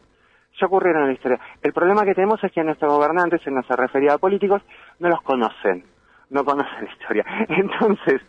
Ya 0.61 0.67
ocurrieron 0.67 1.03
en 1.03 1.09
la 1.09 1.15
historia. 1.15 1.41
El 1.63 1.73
problema 1.73 2.05
que 2.05 2.15
tenemos 2.15 2.43
es 2.43 2.53
que 2.53 2.63
nuestros 2.63 2.93
gobernantes, 2.93 3.47
en 3.47 3.63
se 3.63 3.77
refería 3.77 4.15
a 4.15 4.19
políticos, 4.19 4.63
no 4.99 5.09
los 5.09 5.23
conocen, 5.23 5.85
no 6.31 6.45
conocen 6.45 6.85
la 6.85 6.93
historia. 6.93 7.25
Entonces, 7.49 8.21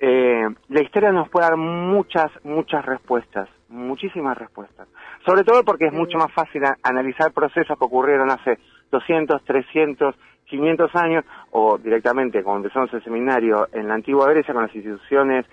eh, 0.00 0.46
la 0.68 0.82
historia 0.82 1.12
nos 1.12 1.28
puede 1.28 1.48
dar 1.48 1.56
muchas, 1.56 2.30
muchas 2.44 2.84
respuestas, 2.84 3.48
muchísimas 3.70 4.36
respuestas. 4.36 4.88
Sobre 5.24 5.44
todo 5.44 5.64
porque 5.64 5.86
es 5.86 5.92
mucho 5.92 6.18
más 6.18 6.32
fácil 6.32 6.62
analizar 6.82 7.32
procesos 7.32 7.78
que 7.78 7.84
ocurrieron 7.84 8.30
hace 8.30 8.58
200, 8.90 9.44
300, 9.44 10.14
500 10.46 10.96
años, 10.96 11.24
o 11.52 11.78
directamente, 11.78 12.42
como 12.42 12.56
empezamos 12.56 12.92
el 12.92 13.02
seminario, 13.04 13.68
en 13.72 13.88
la 13.88 13.94
antigua 13.94 14.28
Grecia 14.30 14.52
con 14.52 14.64
las 14.64 14.74
instituciones 14.74 15.46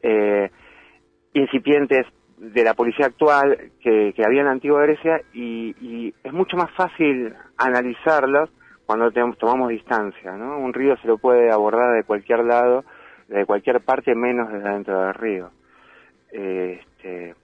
eh, 0.00 0.50
incipientes 1.32 2.06
de 2.38 2.64
la 2.64 2.74
policía 2.74 3.06
actual 3.06 3.72
que, 3.80 4.14
había 4.24 4.40
en 4.40 4.46
la 4.46 4.52
antigua 4.52 4.82
Grecia, 4.82 5.20
y, 5.32 6.14
es 6.22 6.32
mucho 6.32 6.56
más 6.56 6.70
fácil 6.72 7.34
analizarlos 7.58 8.50
cuando 8.86 9.10
tomamos 9.36 9.70
distancia, 9.70 10.32
¿no? 10.32 10.58
Un 10.58 10.72
río 10.72 10.96
se 10.98 11.08
lo 11.08 11.18
puede 11.18 11.50
abordar 11.50 11.94
de 11.96 12.04
cualquier 12.04 12.44
lado, 12.44 12.84
de 13.28 13.46
cualquier 13.46 13.80
parte 13.80 14.14
menos 14.14 14.52
desde 14.52 14.68
dentro 14.68 15.00
del 15.00 15.14
río. 15.14 15.50
Este, 16.30 17.34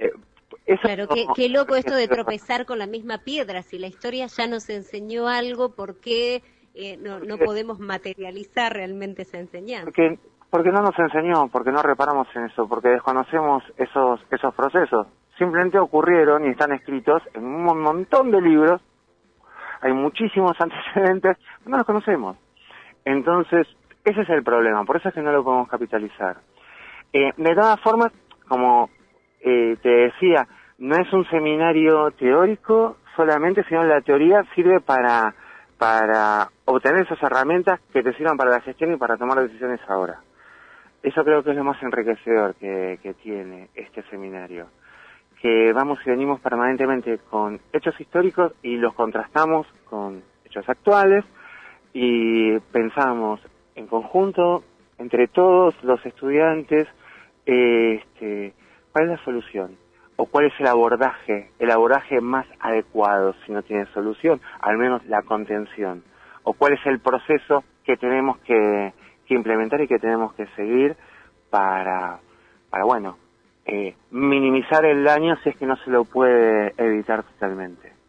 eh, 0.00 0.78
claro, 0.80 1.08
qué, 1.34 1.48
loco 1.48 1.76
esto 1.76 1.94
de 1.94 2.08
tropezar 2.08 2.66
con 2.66 2.78
la 2.78 2.86
misma 2.86 3.18
piedra. 3.18 3.62
Si 3.62 3.78
la 3.78 3.86
historia 3.86 4.26
ya 4.26 4.46
nos 4.46 4.68
enseñó 4.70 5.28
algo, 5.28 5.74
¿por 5.74 6.00
qué 6.00 6.42
eh, 6.74 6.96
no, 6.98 7.20
no 7.20 7.38
podemos 7.38 7.78
materializar 7.78 8.72
realmente 8.72 9.22
esa 9.22 9.38
enseñanza? 9.38 9.84
Porque, 9.84 10.18
porque 10.50 10.70
no 10.70 10.82
nos 10.82 10.98
enseñó, 10.98 11.48
porque 11.48 11.72
no 11.72 11.82
reparamos 11.82 12.28
en 12.34 12.46
eso, 12.46 12.68
porque 12.68 12.88
desconocemos 12.88 13.62
esos, 13.76 14.20
esos 14.30 14.54
procesos. 14.54 15.06
Simplemente 15.38 15.78
ocurrieron 15.78 16.44
y 16.44 16.50
están 16.50 16.72
escritos 16.72 17.22
en 17.34 17.44
un 17.44 17.82
montón 17.82 18.30
de 18.30 18.40
libros. 18.40 18.80
Hay 19.80 19.92
muchísimos 19.92 20.52
antecedentes, 20.60 21.36
no 21.64 21.78
los 21.78 21.86
conocemos. 21.86 22.36
Entonces, 23.04 23.66
ese 24.04 24.20
es 24.22 24.28
el 24.30 24.42
problema, 24.42 24.84
por 24.84 24.96
eso 24.96 25.08
es 25.08 25.14
que 25.14 25.22
no 25.22 25.32
lo 25.32 25.42
podemos 25.42 25.68
capitalizar. 25.68 26.38
Eh, 27.12 27.32
de 27.36 27.54
todas 27.54 27.80
formas, 27.80 28.12
como 28.46 28.88
eh, 29.40 29.76
te 29.82 29.88
decía, 29.88 30.46
no 30.78 30.96
es 30.96 31.12
un 31.12 31.24
seminario 31.28 32.10
teórico 32.12 32.98
solamente, 33.16 33.64
sino 33.64 33.84
la 33.84 34.00
teoría 34.00 34.44
sirve 34.54 34.80
para, 34.80 35.34
para 35.78 36.48
obtener 36.64 37.02
esas 37.02 37.22
herramientas 37.22 37.80
que 37.92 38.02
te 38.02 38.12
sirvan 38.14 38.36
para 38.36 38.50
la 38.50 38.60
gestión 38.60 38.92
y 38.92 38.96
para 38.96 39.16
tomar 39.16 39.40
decisiones 39.40 39.80
ahora. 39.88 40.20
Eso 41.02 41.24
creo 41.24 41.42
que 41.42 41.50
es 41.50 41.56
lo 41.56 41.64
más 41.64 41.82
enriquecedor 41.82 42.54
que, 42.56 42.98
que 43.02 43.14
tiene 43.14 43.68
este 43.74 44.02
seminario. 44.10 44.68
Que 45.40 45.72
vamos 45.72 45.98
y 46.04 46.10
venimos 46.10 46.40
permanentemente 46.40 47.18
con 47.30 47.58
hechos 47.72 47.98
históricos 47.98 48.52
y 48.62 48.76
los 48.76 48.92
contrastamos 48.92 49.66
con 49.84 50.22
hechos 50.44 50.68
actuales 50.68 51.24
y 51.94 52.58
pensamos 52.72 53.40
en 53.74 53.86
conjunto, 53.86 54.62
entre 54.98 55.28
todos 55.28 55.74
los 55.82 56.04
estudiantes, 56.04 56.86
este, 57.46 58.52
cuál 58.92 59.04
es 59.04 59.10
la 59.18 59.24
solución 59.24 59.76
o 60.16 60.26
cuál 60.26 60.46
es 60.46 60.52
el 60.60 60.66
abordaje, 60.66 61.50
el 61.58 61.70
abordaje 61.70 62.20
más 62.20 62.46
adecuado 62.60 63.34
si 63.46 63.52
no 63.52 63.62
tiene 63.62 63.86
solución, 63.86 64.40
al 64.60 64.76
menos 64.76 65.04
la 65.06 65.22
contención, 65.22 66.04
o 66.42 66.52
cuál 66.52 66.74
es 66.74 66.84
el 66.84 67.00
proceso 67.00 67.64
que 67.84 67.96
tenemos 67.96 68.38
que, 68.40 68.92
implementar 69.28 69.80
y 69.80 69.86
que 69.86 70.00
tenemos 70.00 70.34
que 70.34 70.44
seguir 70.56 70.96
para, 71.50 72.18
para 72.68 72.84
bueno, 72.84 73.16
eh, 73.64 73.94
minimizar 74.10 74.84
el 74.84 75.04
daño 75.04 75.36
si 75.36 75.50
es 75.50 75.56
que 75.56 75.66
no 75.66 75.76
se 75.76 75.90
lo 75.90 76.04
puede 76.04 76.74
evitar 76.76 77.22
totalmente. 77.22 77.99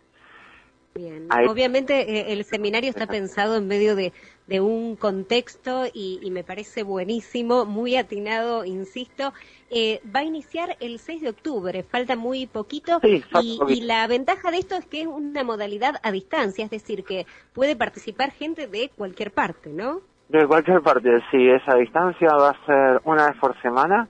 Bien. 0.94 1.28
Obviamente 1.48 2.02
eh, 2.02 2.34
el 2.34 2.44
seminario 2.44 2.90
está 2.90 3.08
pensado 3.08 3.56
en 3.56 3.68
medio 3.68 3.96
de, 3.96 4.12
un 4.60 4.98
contexto 4.98 5.86
y, 5.94 6.30
me 6.30 6.44
parece 6.44 6.84
buenísimo, 6.84 7.64
muy 7.64 7.96
atinado, 7.96 8.66
insisto. 8.66 9.32
Eh, 9.70 10.02
va 10.14 10.20
a 10.20 10.24
iniciar 10.26 10.76
el 10.82 11.00
6 11.00 11.22
de 11.22 11.30
octubre, 11.30 11.84
falta 11.84 12.18
muy 12.18 12.48
poquito 12.48 13.00
y, 13.02 13.82
la 13.82 14.06
ventaja 14.08 14.52
de 14.52 14.58
esto 14.58 14.76
es 14.76 14.86
que 14.86 15.02
es 15.02 15.08
una 15.08 15.46
modalidad 15.46 16.02
a 16.04 16.12
distancia, 16.12 16.66
es 16.66 16.72
decir, 16.72 17.06
que 17.06 17.26
puede 17.54 17.78
participar 17.78 18.32
gente 18.32 18.68
de 18.68 18.90
cualquier 18.90 19.32
parte, 19.32 19.70
¿no? 19.70 20.02
De 20.28 20.46
cualquier 20.46 20.82
parte, 20.82 21.10
sí, 21.32 21.50
esa 21.50 21.76
distancia 21.76 22.36
va 22.36 22.50
a 22.50 22.66
ser 22.66 23.02
una 23.06 23.28
vez 23.28 23.38
por 23.40 23.62
semana. 23.62 24.10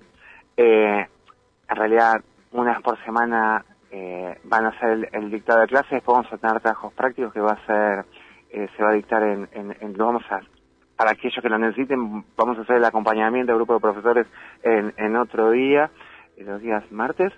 Eh, 0.57 1.05
en 1.69 1.75
realidad, 1.75 2.21
una 2.51 2.73
vez 2.73 2.81
por 2.81 3.03
semana 3.05 3.63
eh, 3.91 4.39
van 4.45 4.65
a 4.65 4.69
hacer 4.69 5.10
el, 5.12 5.29
dictado 5.29 5.62
de 5.62 5.67
clases, 5.67 5.91
después 5.91 6.17
vamos 6.17 6.33
a 6.33 6.38
tener 6.38 6.62
trabajos 6.62 6.93
prácticos 6.93 7.33
que 7.33 7.41
va 7.41 7.51
a 7.51 7.65
ser, 7.65 8.05
eh, 8.50 8.67
se 8.75 8.83
va 8.83 8.91
a 8.91 8.93
dictar 8.93 9.21
en, 9.24 9.50
en, 9.53 9.98
lo 9.98 10.05
vamos 10.05 10.24
a, 10.29 10.39
para 10.95 11.12
aquellos 11.12 11.41
que 11.41 11.50
lo 11.50 11.60
necesiten, 11.60 12.24
vamos 12.36 12.57
a 12.57 12.62
hacer 12.62 12.77
el 12.77 12.86
acompañamiento 12.86 13.51
del 13.51 13.60
grupo 13.60 13.74
de 13.74 13.79
profesores 13.81 14.27
en, 14.63 14.93
en 14.98 15.15
otro 15.17 15.51
día, 15.51 15.91
los 16.38 16.62
días 16.62 16.89
martes, 16.91 17.33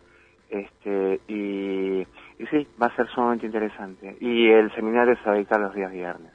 este, 0.50 1.20
y, 1.28 2.02
y 2.02 2.48
sí, 2.52 2.68
va 2.82 2.88
a 2.88 2.96
ser 2.96 3.08
sumamente 3.10 3.48
interesante. 3.48 4.16
Y 4.20 4.50
el 4.50 4.74
seminario 4.76 5.16
se 5.18 5.30
va 5.30 5.36
a 5.36 5.40
dictar 5.40 5.60
los 5.60 5.74
días 5.74 5.92
viernes. 5.92 6.32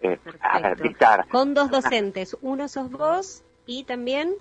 Eh, 0.00 0.18
a 0.40 0.74
dictar. 0.74 1.26
Con 1.28 1.54
dos 1.54 1.70
docentes, 1.70 2.36
uno 2.42 2.68
sos 2.68 2.90
vos 2.90 3.44
y 3.66 3.84
también... 3.84 4.34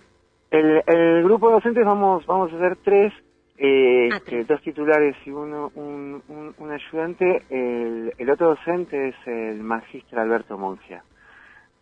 El, 0.51 0.83
el 0.85 1.23
grupo 1.23 1.47
de 1.47 1.53
docentes 1.55 1.85
vamos, 1.85 2.25
vamos 2.27 2.53
a 2.53 2.55
hacer 2.55 2.77
tres, 2.83 3.11
eh, 3.57 4.09
ah, 4.11 4.19
dos 4.47 4.61
titulares 4.61 5.15
y 5.25 5.31
uno 5.31 5.71
un, 5.75 6.53
un, 6.57 6.71
ayudante. 6.71 7.43
El, 7.49 8.13
el, 8.17 8.29
otro 8.29 8.49
docente 8.49 9.09
es 9.09 9.15
el 9.25 9.61
magíster 9.61 10.19
Alberto 10.19 10.57
Moncia, 10.57 11.03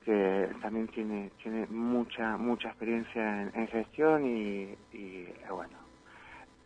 que 0.06 0.50
también 0.62 0.88
tiene 0.90 1.32
tiene 1.42 1.66
mucha 1.68 2.38
mucha 2.38 2.70
experiencia 2.70 3.42
en, 3.54 3.68
gestión 3.68 4.26
y, 4.26 4.76
y, 4.92 5.28
bueno, 5.50 5.78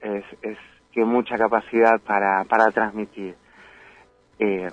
es, 0.02 0.26
es 0.42 0.58
tiene 0.92 1.10
mucha 1.10 1.38
capacidad 1.38 2.00
para, 2.02 2.44
para 2.46 2.72
transmitir. 2.72 3.36
Eh, 4.40 4.70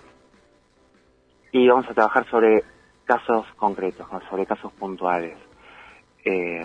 y 1.52 1.68
vamos 1.68 1.88
a 1.88 1.94
trabajar 1.94 2.28
sobre 2.28 2.62
casos 3.04 3.46
concretos, 3.56 4.08
sobre 4.28 4.46
casos 4.46 4.72
puntuales. 4.72 5.36
Eh, 6.24 6.64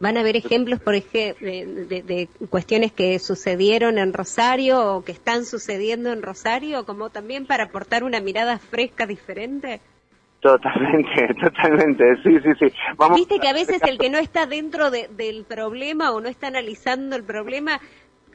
¿Van 0.00 0.16
a 0.16 0.20
haber 0.20 0.36
ejemplos, 0.36 0.80
por 0.80 0.94
ejemplo, 0.94 1.46
de, 1.46 2.28
cuestiones 2.50 2.92
que 2.92 3.18
sucedieron 3.18 3.98
en 3.98 4.12
Rosario 4.12 4.96
o 4.96 5.04
que 5.04 5.12
están 5.12 5.44
sucediendo 5.44 6.12
en 6.12 6.22
Rosario, 6.22 6.84
como 6.84 7.10
también 7.10 7.46
para 7.46 7.64
aportar 7.64 8.02
una 8.02 8.20
mirada 8.20 8.58
fresca 8.58 9.06
diferente? 9.06 9.80
Totalmente, 10.40 11.34
totalmente, 11.40 12.04
sí, 12.22 12.38
sí, 12.40 12.50
sí. 12.58 12.76
Viste 13.14 13.38
que 13.38 13.48
a 13.48 13.52
veces 13.54 13.80
el 13.82 13.98
que 13.98 14.10
no 14.10 14.18
está 14.18 14.46
dentro 14.46 14.90
del 14.90 15.44
problema 15.48 16.10
o 16.10 16.20
no 16.20 16.28
está 16.28 16.48
analizando 16.48 17.16
el 17.16 17.22
problema 17.22 17.80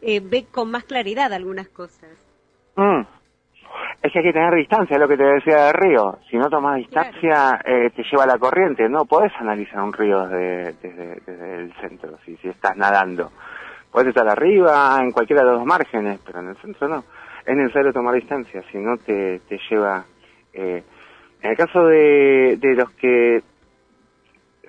eh, 0.01 0.21
ve 0.21 0.45
con 0.49 0.71
más 0.71 0.85
claridad 0.85 1.33
algunas 1.33 1.67
cosas. 1.67 2.09
Mm 2.75 3.18
es 4.01 4.11
que 4.11 4.19
hay 4.19 4.25
que 4.25 4.33
tener 4.33 4.55
distancia, 4.55 4.95
es 4.95 4.99
lo 4.99 5.07
que 5.07 5.17
te 5.17 5.23
decía 5.23 5.65
de 5.65 5.73
río. 5.73 6.19
Si 6.29 6.37
no 6.37 6.49
tomas 6.49 6.77
distancia, 6.77 7.59
eh, 7.65 7.89
te 7.93 8.03
lleva 8.03 8.25
la 8.25 8.37
corriente. 8.37 8.87
No 8.87 9.05
podés 9.05 9.33
analizar 9.39 9.81
un 9.81 9.91
río 9.91 10.25
desde, 10.27 11.21
el 11.27 11.73
centro, 11.81 12.17
si, 12.25 12.37
si 12.37 12.47
estás 12.47 12.77
nadando. 12.77 13.31
Puedes 13.91 14.09
estar 14.09 14.27
arriba, 14.27 14.99
en 15.01 15.11
cualquiera 15.11 15.43
de 15.43 15.51
los 15.51 15.65
márgenes, 15.65 16.19
pero 16.25 16.39
en 16.39 16.49
el 16.49 16.57
centro 16.57 16.87
no. 16.87 17.03
Es 17.45 17.55
necesario 17.55 17.91
tomar 17.91 18.15
distancia, 18.15 18.63
si 18.71 18.77
no 18.77 18.97
te, 18.97 19.39
te 19.47 19.59
lleva... 19.69 20.05
Eh, 20.53 20.83
en 21.41 21.51
el 21.51 21.57
caso 21.57 21.85
de, 21.85 22.57
de 22.59 22.75
los 22.75 22.91
que 22.91 23.41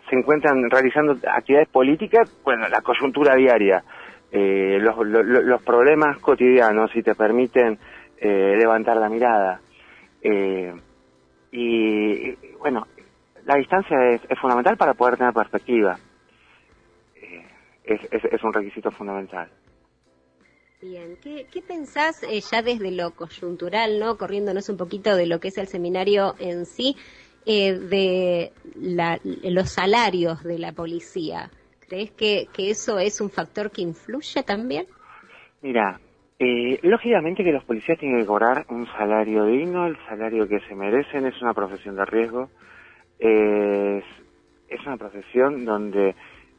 se 0.08 0.16
encuentran 0.16 0.70
realizando 0.70 1.16
actividades 1.28 1.68
políticas, 1.68 2.30
bueno, 2.44 2.68
la 2.68 2.80
coyuntura 2.80 3.34
diaria 3.34 3.82
eh, 4.32 4.78
los, 4.80 4.96
los, 5.04 5.62
problemas 5.62 6.18
cotidianos 6.18 6.94
y 6.94 7.02
te 7.02 7.16
permiten 7.16 7.78
eh, 8.20 8.54
levantar 8.58 8.98
la 8.98 9.08
mirada. 9.08 9.60
Eh, 10.20 10.74
y, 11.52 12.32
bueno, 12.58 12.86
la 13.46 13.56
distancia 13.56 13.96
es, 14.10 14.20
fundamental 14.38 14.76
para 14.76 14.92
poder 14.92 15.16
tener 15.16 15.32
perspectiva. 15.32 15.98
Es, 17.82 18.00
es, 18.12 18.44
un 18.44 18.52
requisito 18.52 18.90
fundamental. 18.90 19.48
Bien, 20.82 21.16
¿qué, 21.22 21.46
qué 21.50 21.62
pensás 21.62 22.20
ya 22.50 22.62
desde 22.62 22.90
lo 22.90 23.12
coyuntural, 23.12 23.98
¿no? 23.98 24.16
corriéndonos 24.16 24.68
un 24.68 24.76
poquito 24.76 25.16
de 25.16 25.26
lo 25.26 25.40
que 25.40 25.48
es 25.48 25.58
el 25.58 25.66
seminario 25.66 26.34
en 26.38 26.66
sí, 26.66 26.96
de 27.46 28.52
los 29.44 29.70
salarios 29.70 30.44
de 30.44 30.58
la 30.58 30.72
policía? 30.72 31.50
¿Crees 31.88 32.12
que, 32.12 32.48
que 32.52 32.70
eso 32.70 32.98
es 32.98 33.20
un 33.20 33.30
factor 33.30 33.70
que 33.70 33.82
influye 33.82 34.42
también? 34.44 34.86
Mira, 35.62 35.98
eh, 36.42 36.78
lógicamente 36.84 37.44
que 37.44 37.52
los 37.52 37.64
policías 37.64 37.98
tienen 37.98 38.18
que 38.18 38.26
cobrar 38.26 38.64
un 38.70 38.86
salario 38.86 39.44
digno, 39.44 39.86
el 39.86 39.98
salario 40.08 40.48
que 40.48 40.58
se 40.60 40.74
merecen, 40.74 41.26
es 41.26 41.40
una 41.42 41.52
profesión 41.52 41.96
de 41.96 42.06
riesgo, 42.06 42.48
es, 43.18 44.02
es 44.70 44.86
una 44.86 44.96
profesión 44.96 45.66
donde 45.66 46.14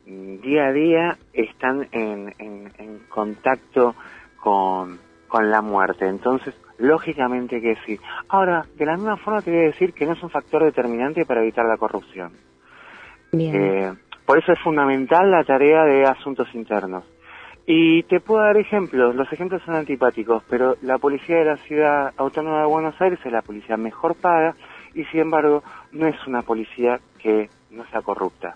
mm, 0.06 0.36
día 0.42 0.68
a 0.68 0.72
día 0.72 1.18
están 1.34 1.88
en, 1.94 2.32
en, 2.38 3.00
contacto 3.10 3.96
con, 4.40 5.00
con 5.28 5.50
la 5.50 5.64
muerte, 5.64 6.06
entonces 6.06 6.54
lógicamente 6.78 7.60
que 7.60 7.76
sí. 7.84 8.00
Ahora, 8.30 8.64
de 8.78 8.86
la 8.86 8.98
misma 8.98 9.18
forma 9.18 9.42
te 9.42 9.50
voy 9.50 9.62
a 9.62 9.64
decir 9.64 9.94
que 9.94 10.06
no 10.06 10.14
es 10.14 10.22
un 10.22 10.30
factor 10.30 10.64
determinante 10.64 11.26
para 11.26 11.42
evitar 11.42 11.66
la 11.66 11.78
corrupción. 11.78 12.34
Bien. 13.32 13.56
Eh, 13.56 13.94
por 14.28 14.38
eso 14.38 14.52
es 14.52 14.60
fundamental 14.60 15.32
la 15.32 15.44
tarea 15.44 15.86
de 15.86 16.04
asuntos 16.04 16.48
internos. 16.54 17.04
Y 17.66 18.04
te 18.04 18.20
puedo 18.20 18.42
dar 18.42 18.58
ejemplos, 18.58 19.16
los 19.16 19.32
ejemplos 19.32 19.62
son 19.64 19.76
antipáticos, 19.76 20.44
pero 20.50 20.76
la 20.82 20.98
policía 20.98 21.38
de 21.38 21.46
la 21.46 21.58
ciudad 21.58 22.14
autónoma 22.18 22.62
de 22.62 22.68
Buenos 22.68 23.00
Aires 23.00 23.20
es 23.24 23.32
la 23.32 23.44
policía 23.44 23.78
mejor 23.78 24.16
paga 24.16 24.56
y 24.94 25.04
sin 25.06 25.22
embargo 25.22 25.64
no 25.92 26.08
es 26.08 26.16
una 26.28 26.42
policía 26.42 27.00
que 27.20 27.50
no 27.70 27.86
sea 27.92 28.02
corrupta. 28.02 28.56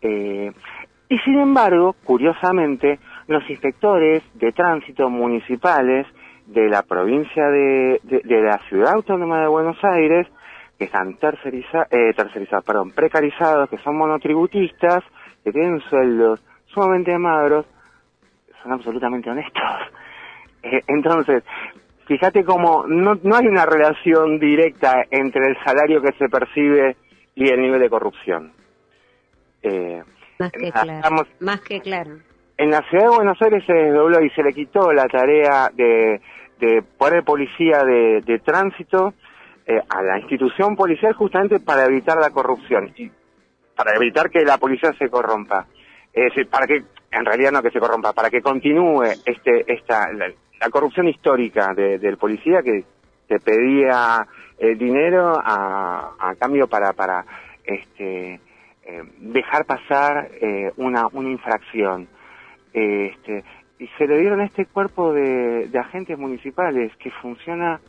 Eh, 0.00 0.52
y 1.08 1.18
sin 1.18 1.38
embargo, 1.38 1.94
curiosamente, 2.04 2.98
los 3.26 3.48
inspectores 3.50 4.22
de 4.34 4.52
tránsito 4.52 5.10
municipales 5.10 6.06
de 6.46 6.68
la 6.68 6.82
provincia 6.82 7.48
de 7.48 8.00
la 8.04 8.58
ciudad 8.68 8.94
autónoma 8.94 9.40
de 9.40 9.48
Buenos 9.48 9.82
Aires 9.82 10.28
que 10.78 10.84
están 10.84 11.16
terceriza, 11.16 11.86
eh, 11.90 12.12
tercerizados, 12.14 12.64
perdón, 12.64 12.90
precarizados, 12.90 13.68
que 13.70 13.78
son 13.78 13.96
monotributistas, 13.96 15.02
que 15.42 15.52
tienen 15.52 15.80
sueldos 15.88 16.42
sumamente 16.66 17.16
magros, 17.18 17.66
son 18.66 18.72
absolutamente 18.72 19.30
honestos. 19.30 19.62
Eh, 20.62 20.80
entonces, 20.88 21.44
fíjate 22.06 22.44
cómo 22.44 22.84
no, 22.88 23.14
no 23.22 23.36
hay 23.36 23.46
una 23.46 23.64
relación 23.64 24.40
directa 24.40 25.04
entre 25.10 25.46
el 25.46 25.56
salario 25.64 26.02
que 26.02 26.12
se 26.18 26.28
percibe 26.28 26.96
y 27.36 27.48
el 27.48 27.60
nivel 27.60 27.80
de 27.80 27.88
corrupción. 27.88 28.52
Eh, 29.62 30.02
más 30.38 30.50
que 30.50 30.72
claro. 30.72 31.26
más 31.40 31.60
que 31.60 31.80
claro. 31.80 32.18
En 32.58 32.70
la 32.70 32.82
ciudad 32.88 33.04
de 33.04 33.16
Buenos 33.16 33.40
Aires 33.42 33.64
se 33.66 33.72
desdobló 33.72 34.22
y 34.24 34.30
se 34.30 34.42
le 34.42 34.52
quitó 34.52 34.92
la 34.92 35.06
tarea 35.06 35.70
de, 35.72 36.20
de 36.58 36.82
poner 36.98 37.22
policía 37.22 37.84
de, 37.84 38.22
de 38.22 38.38
tránsito 38.40 39.14
eh, 39.66 39.80
a 39.88 40.02
la 40.02 40.18
institución 40.18 40.74
policial 40.74 41.12
justamente 41.12 41.60
para 41.60 41.84
evitar 41.84 42.16
la 42.18 42.30
corrupción 42.30 42.92
y 42.96 43.10
para 43.76 43.94
evitar 43.94 44.30
que 44.30 44.44
la 44.44 44.58
policía 44.58 44.92
se 44.98 45.08
corrompa. 45.08 45.66
Es 46.12 46.24
decir, 46.30 46.48
para 46.48 46.66
que, 46.66 46.82
en 47.10 47.24
realidad 47.24 47.52
no 47.52 47.62
que 47.62 47.70
se 47.70 47.80
corrompa, 47.80 48.12
para 48.12 48.30
que 48.30 48.42
continúe 48.42 49.04
este, 49.24 49.72
esta, 49.72 50.12
la, 50.12 50.30
corrupción 50.70 51.08
histórica 51.08 51.74
del 51.74 52.16
policía 52.16 52.62
que 52.62 52.84
te 53.28 53.38
pedía 53.40 54.26
eh, 54.58 54.74
dinero 54.74 55.38
a, 55.42 56.14
a, 56.18 56.34
cambio 56.36 56.66
para, 56.66 56.92
para 56.92 57.24
este, 57.64 58.40
eh, 58.84 59.02
dejar 59.18 59.64
pasar 59.64 60.30
una, 60.76 61.06
una 61.12 61.30
infracción. 61.30 62.08
Este, 62.72 63.44
y 63.78 63.86
se 63.98 64.06
le 64.06 64.18
dieron 64.18 64.40
a 64.40 64.46
este 64.46 64.66
cuerpo 64.66 65.12
de, 65.12 65.68
de 65.68 65.78
agentes 65.78 66.18
municipales 66.18 66.94
que 66.96 67.10
funciona 67.10 67.80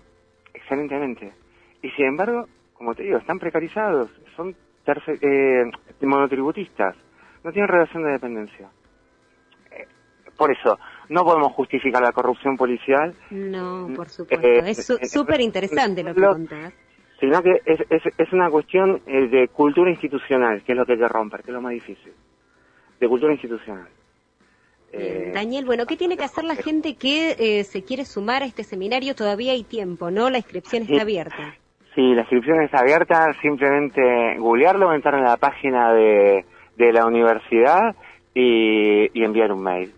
excelentemente. 0.54 1.32
Y 1.82 1.90
sin 1.92 2.06
embargo, 2.06 2.48
como 2.74 2.94
te 2.94 3.04
digo, 3.04 3.18
están 3.18 3.40
precarizados, 3.40 4.10
son 4.36 4.56
eh, 5.22 5.64
monotributistas, 6.02 6.96
no 7.44 7.52
tienen 7.52 7.68
relación 7.68 8.04
de 8.04 8.12
dependencia. 8.12 8.70
Eh, 10.38 10.40
por 10.40 10.52
eso, 10.52 10.80
no 11.10 11.24
podemos 11.24 11.52
justificar 11.54 12.02
la 12.02 12.12
corrupción 12.12 12.56
policial. 12.56 13.14
No, 13.32 13.90
por 13.96 14.10
supuesto. 14.10 14.48
Eh, 14.48 14.70
es 14.70 15.12
súper 15.12 15.42
interesante 15.42 16.04
lo 16.04 16.14
que 16.14 16.22
contás. 16.22 16.74
Sino 17.20 17.42
que 17.42 17.62
es, 17.66 17.80
es, 17.90 18.04
es 18.16 18.32
una 18.32 18.50
cuestión 18.50 19.02
de 19.06 19.50
cultura 19.52 19.90
institucional, 19.90 20.62
que 20.64 20.74
es 20.74 20.78
lo 20.78 20.86
que 20.86 20.94
hay 20.94 21.00
que 21.00 21.08
romper, 21.08 21.42
que 21.42 21.50
es 21.50 21.56
lo 21.56 21.62
más 21.62 21.74
difícil. 21.74 22.14
De 23.00 23.08
cultura 23.08 23.34
institucional. 23.34 23.88
Daniel, 25.34 25.66
bueno, 25.66 25.86
¿qué 25.86 25.98
tiene 25.98 26.16
que 26.16 26.24
hacer 26.24 26.44
la 26.44 26.56
gente 26.56 26.96
que 26.96 27.64
se 27.64 27.84
quiere 27.84 28.06
sumar 28.06 28.44
a 28.44 28.46
este 28.46 28.64
seminario? 28.64 29.16
Todavía 29.16 29.52
hay 29.52 29.64
tiempo, 29.64 30.12
¿no? 30.12 30.30
La 30.30 30.38
inscripción 30.38 30.84
está 30.84 31.02
abierta. 31.02 31.56
Sí, 31.94 32.14
la 32.14 32.22
inscripción 32.22 32.62
está 32.62 32.80
abierta, 32.80 33.34
simplemente 33.42 34.38
googlearlo, 34.38 34.94
entrar 34.94 35.16
en 35.16 35.24
la 35.24 35.38
página 35.38 35.94
de, 35.94 36.46
de 36.78 36.94
la 36.94 37.08
universidad 37.08 37.96
y, 38.36 39.24
enviar 39.24 39.52
un 39.52 39.64
mail. 39.64 39.94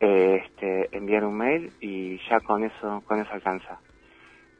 Este, 0.00 0.96
enviar 0.96 1.24
un 1.24 1.36
mail 1.36 1.72
y 1.80 2.18
ya 2.28 2.40
con 2.40 2.64
eso, 2.64 3.02
con 3.06 3.20
eso 3.20 3.32
alcanza. 3.32 3.78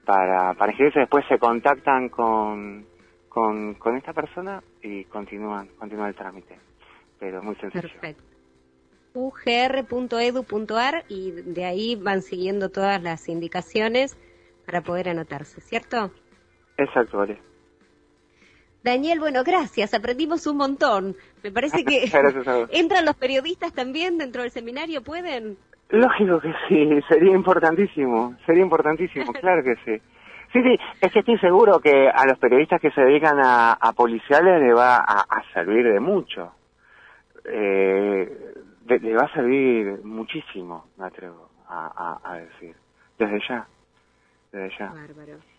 Para, 0.04 0.54
para 0.54 0.72
inscribirse 0.72 1.00
después 1.00 1.24
se 1.28 1.38
contactan 1.38 2.08
con, 2.08 2.86
con, 3.28 3.74
con 3.74 3.96
esta 3.96 4.12
persona 4.12 4.62
y 4.82 5.04
continúan, 5.04 5.68
continúa 5.78 6.08
el 6.08 6.14
trámite. 6.14 6.58
Pero 7.18 7.42
muy 7.42 7.56
sencillo. 7.56 7.82
Perfecto 7.82 8.36
ugr.edu.ar 9.16 11.04
y 11.08 11.30
de 11.30 11.64
ahí 11.64 11.96
van 11.96 12.22
siguiendo 12.22 12.68
todas 12.68 13.02
las 13.02 13.28
indicaciones 13.28 14.16
para 14.66 14.82
poder 14.82 15.08
anotarse, 15.08 15.60
¿cierto? 15.60 16.10
Exacto, 16.76 17.18
vale. 17.18 17.38
Daniel, 18.86 19.18
bueno, 19.18 19.42
gracias, 19.42 19.94
aprendimos 19.94 20.46
un 20.46 20.58
montón. 20.58 21.16
Me 21.42 21.50
parece 21.50 21.84
que 21.84 22.04
entran 22.70 23.04
los 23.04 23.16
periodistas 23.16 23.72
también 23.72 24.16
dentro 24.16 24.42
del 24.42 24.52
seminario, 24.52 25.02
¿pueden? 25.02 25.58
Lógico 25.88 26.40
que 26.40 26.54
sí, 26.68 27.00
sería 27.08 27.34
importantísimo, 27.34 28.36
sería 28.46 28.62
importantísimo, 28.62 29.32
claro 29.40 29.64
que 29.64 29.74
sí. 29.84 30.00
Sí, 30.52 30.62
sí, 30.62 30.78
es 31.00 31.12
que 31.12 31.18
estoy 31.18 31.36
seguro 31.38 31.80
que 31.80 32.08
a 32.08 32.26
los 32.26 32.38
periodistas 32.38 32.80
que 32.80 32.92
se 32.92 33.00
dedican 33.00 33.40
a, 33.42 33.92
policiales 33.96 34.62
le 34.62 34.72
va 34.72 34.98
a, 34.98 35.42
servir 35.52 35.92
de 35.92 35.98
mucho. 35.98 36.52
Eh, 37.44 38.54
le 38.86 39.14
va 39.16 39.24
a 39.24 39.34
servir 39.34 39.98
muchísimo, 40.04 40.86
me 40.96 41.06
atrevo 41.06 41.50
a, 41.68 42.20
a 42.22 42.36
decir, 42.36 42.76
desde 43.18 43.40
ya, 43.48 43.66
desde 44.52 44.78
ya. 44.78 44.92
Bárbaro. 44.92 45.55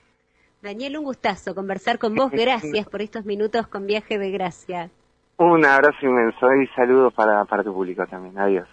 Daniel, 0.61 0.97
un 0.97 1.05
gustazo 1.05 1.53
conversar 1.53 1.99
con 1.99 2.15
vos. 2.15 2.31
Gracias 2.33 2.87
por 2.87 3.01
estos 3.01 3.25
minutos 3.25 3.67
con 3.67 3.85
Viaje 3.85 4.17
de 4.17 4.31
Gracia. 4.31 4.89
Un 5.37 5.65
abrazo 5.65 5.97
inmenso 6.01 6.53
y 6.55 6.67
saludos 6.75 7.13
para, 7.13 7.45
para 7.45 7.63
tu 7.63 7.73
público 7.73 8.05
también. 8.07 8.37
Adiós. 8.39 8.67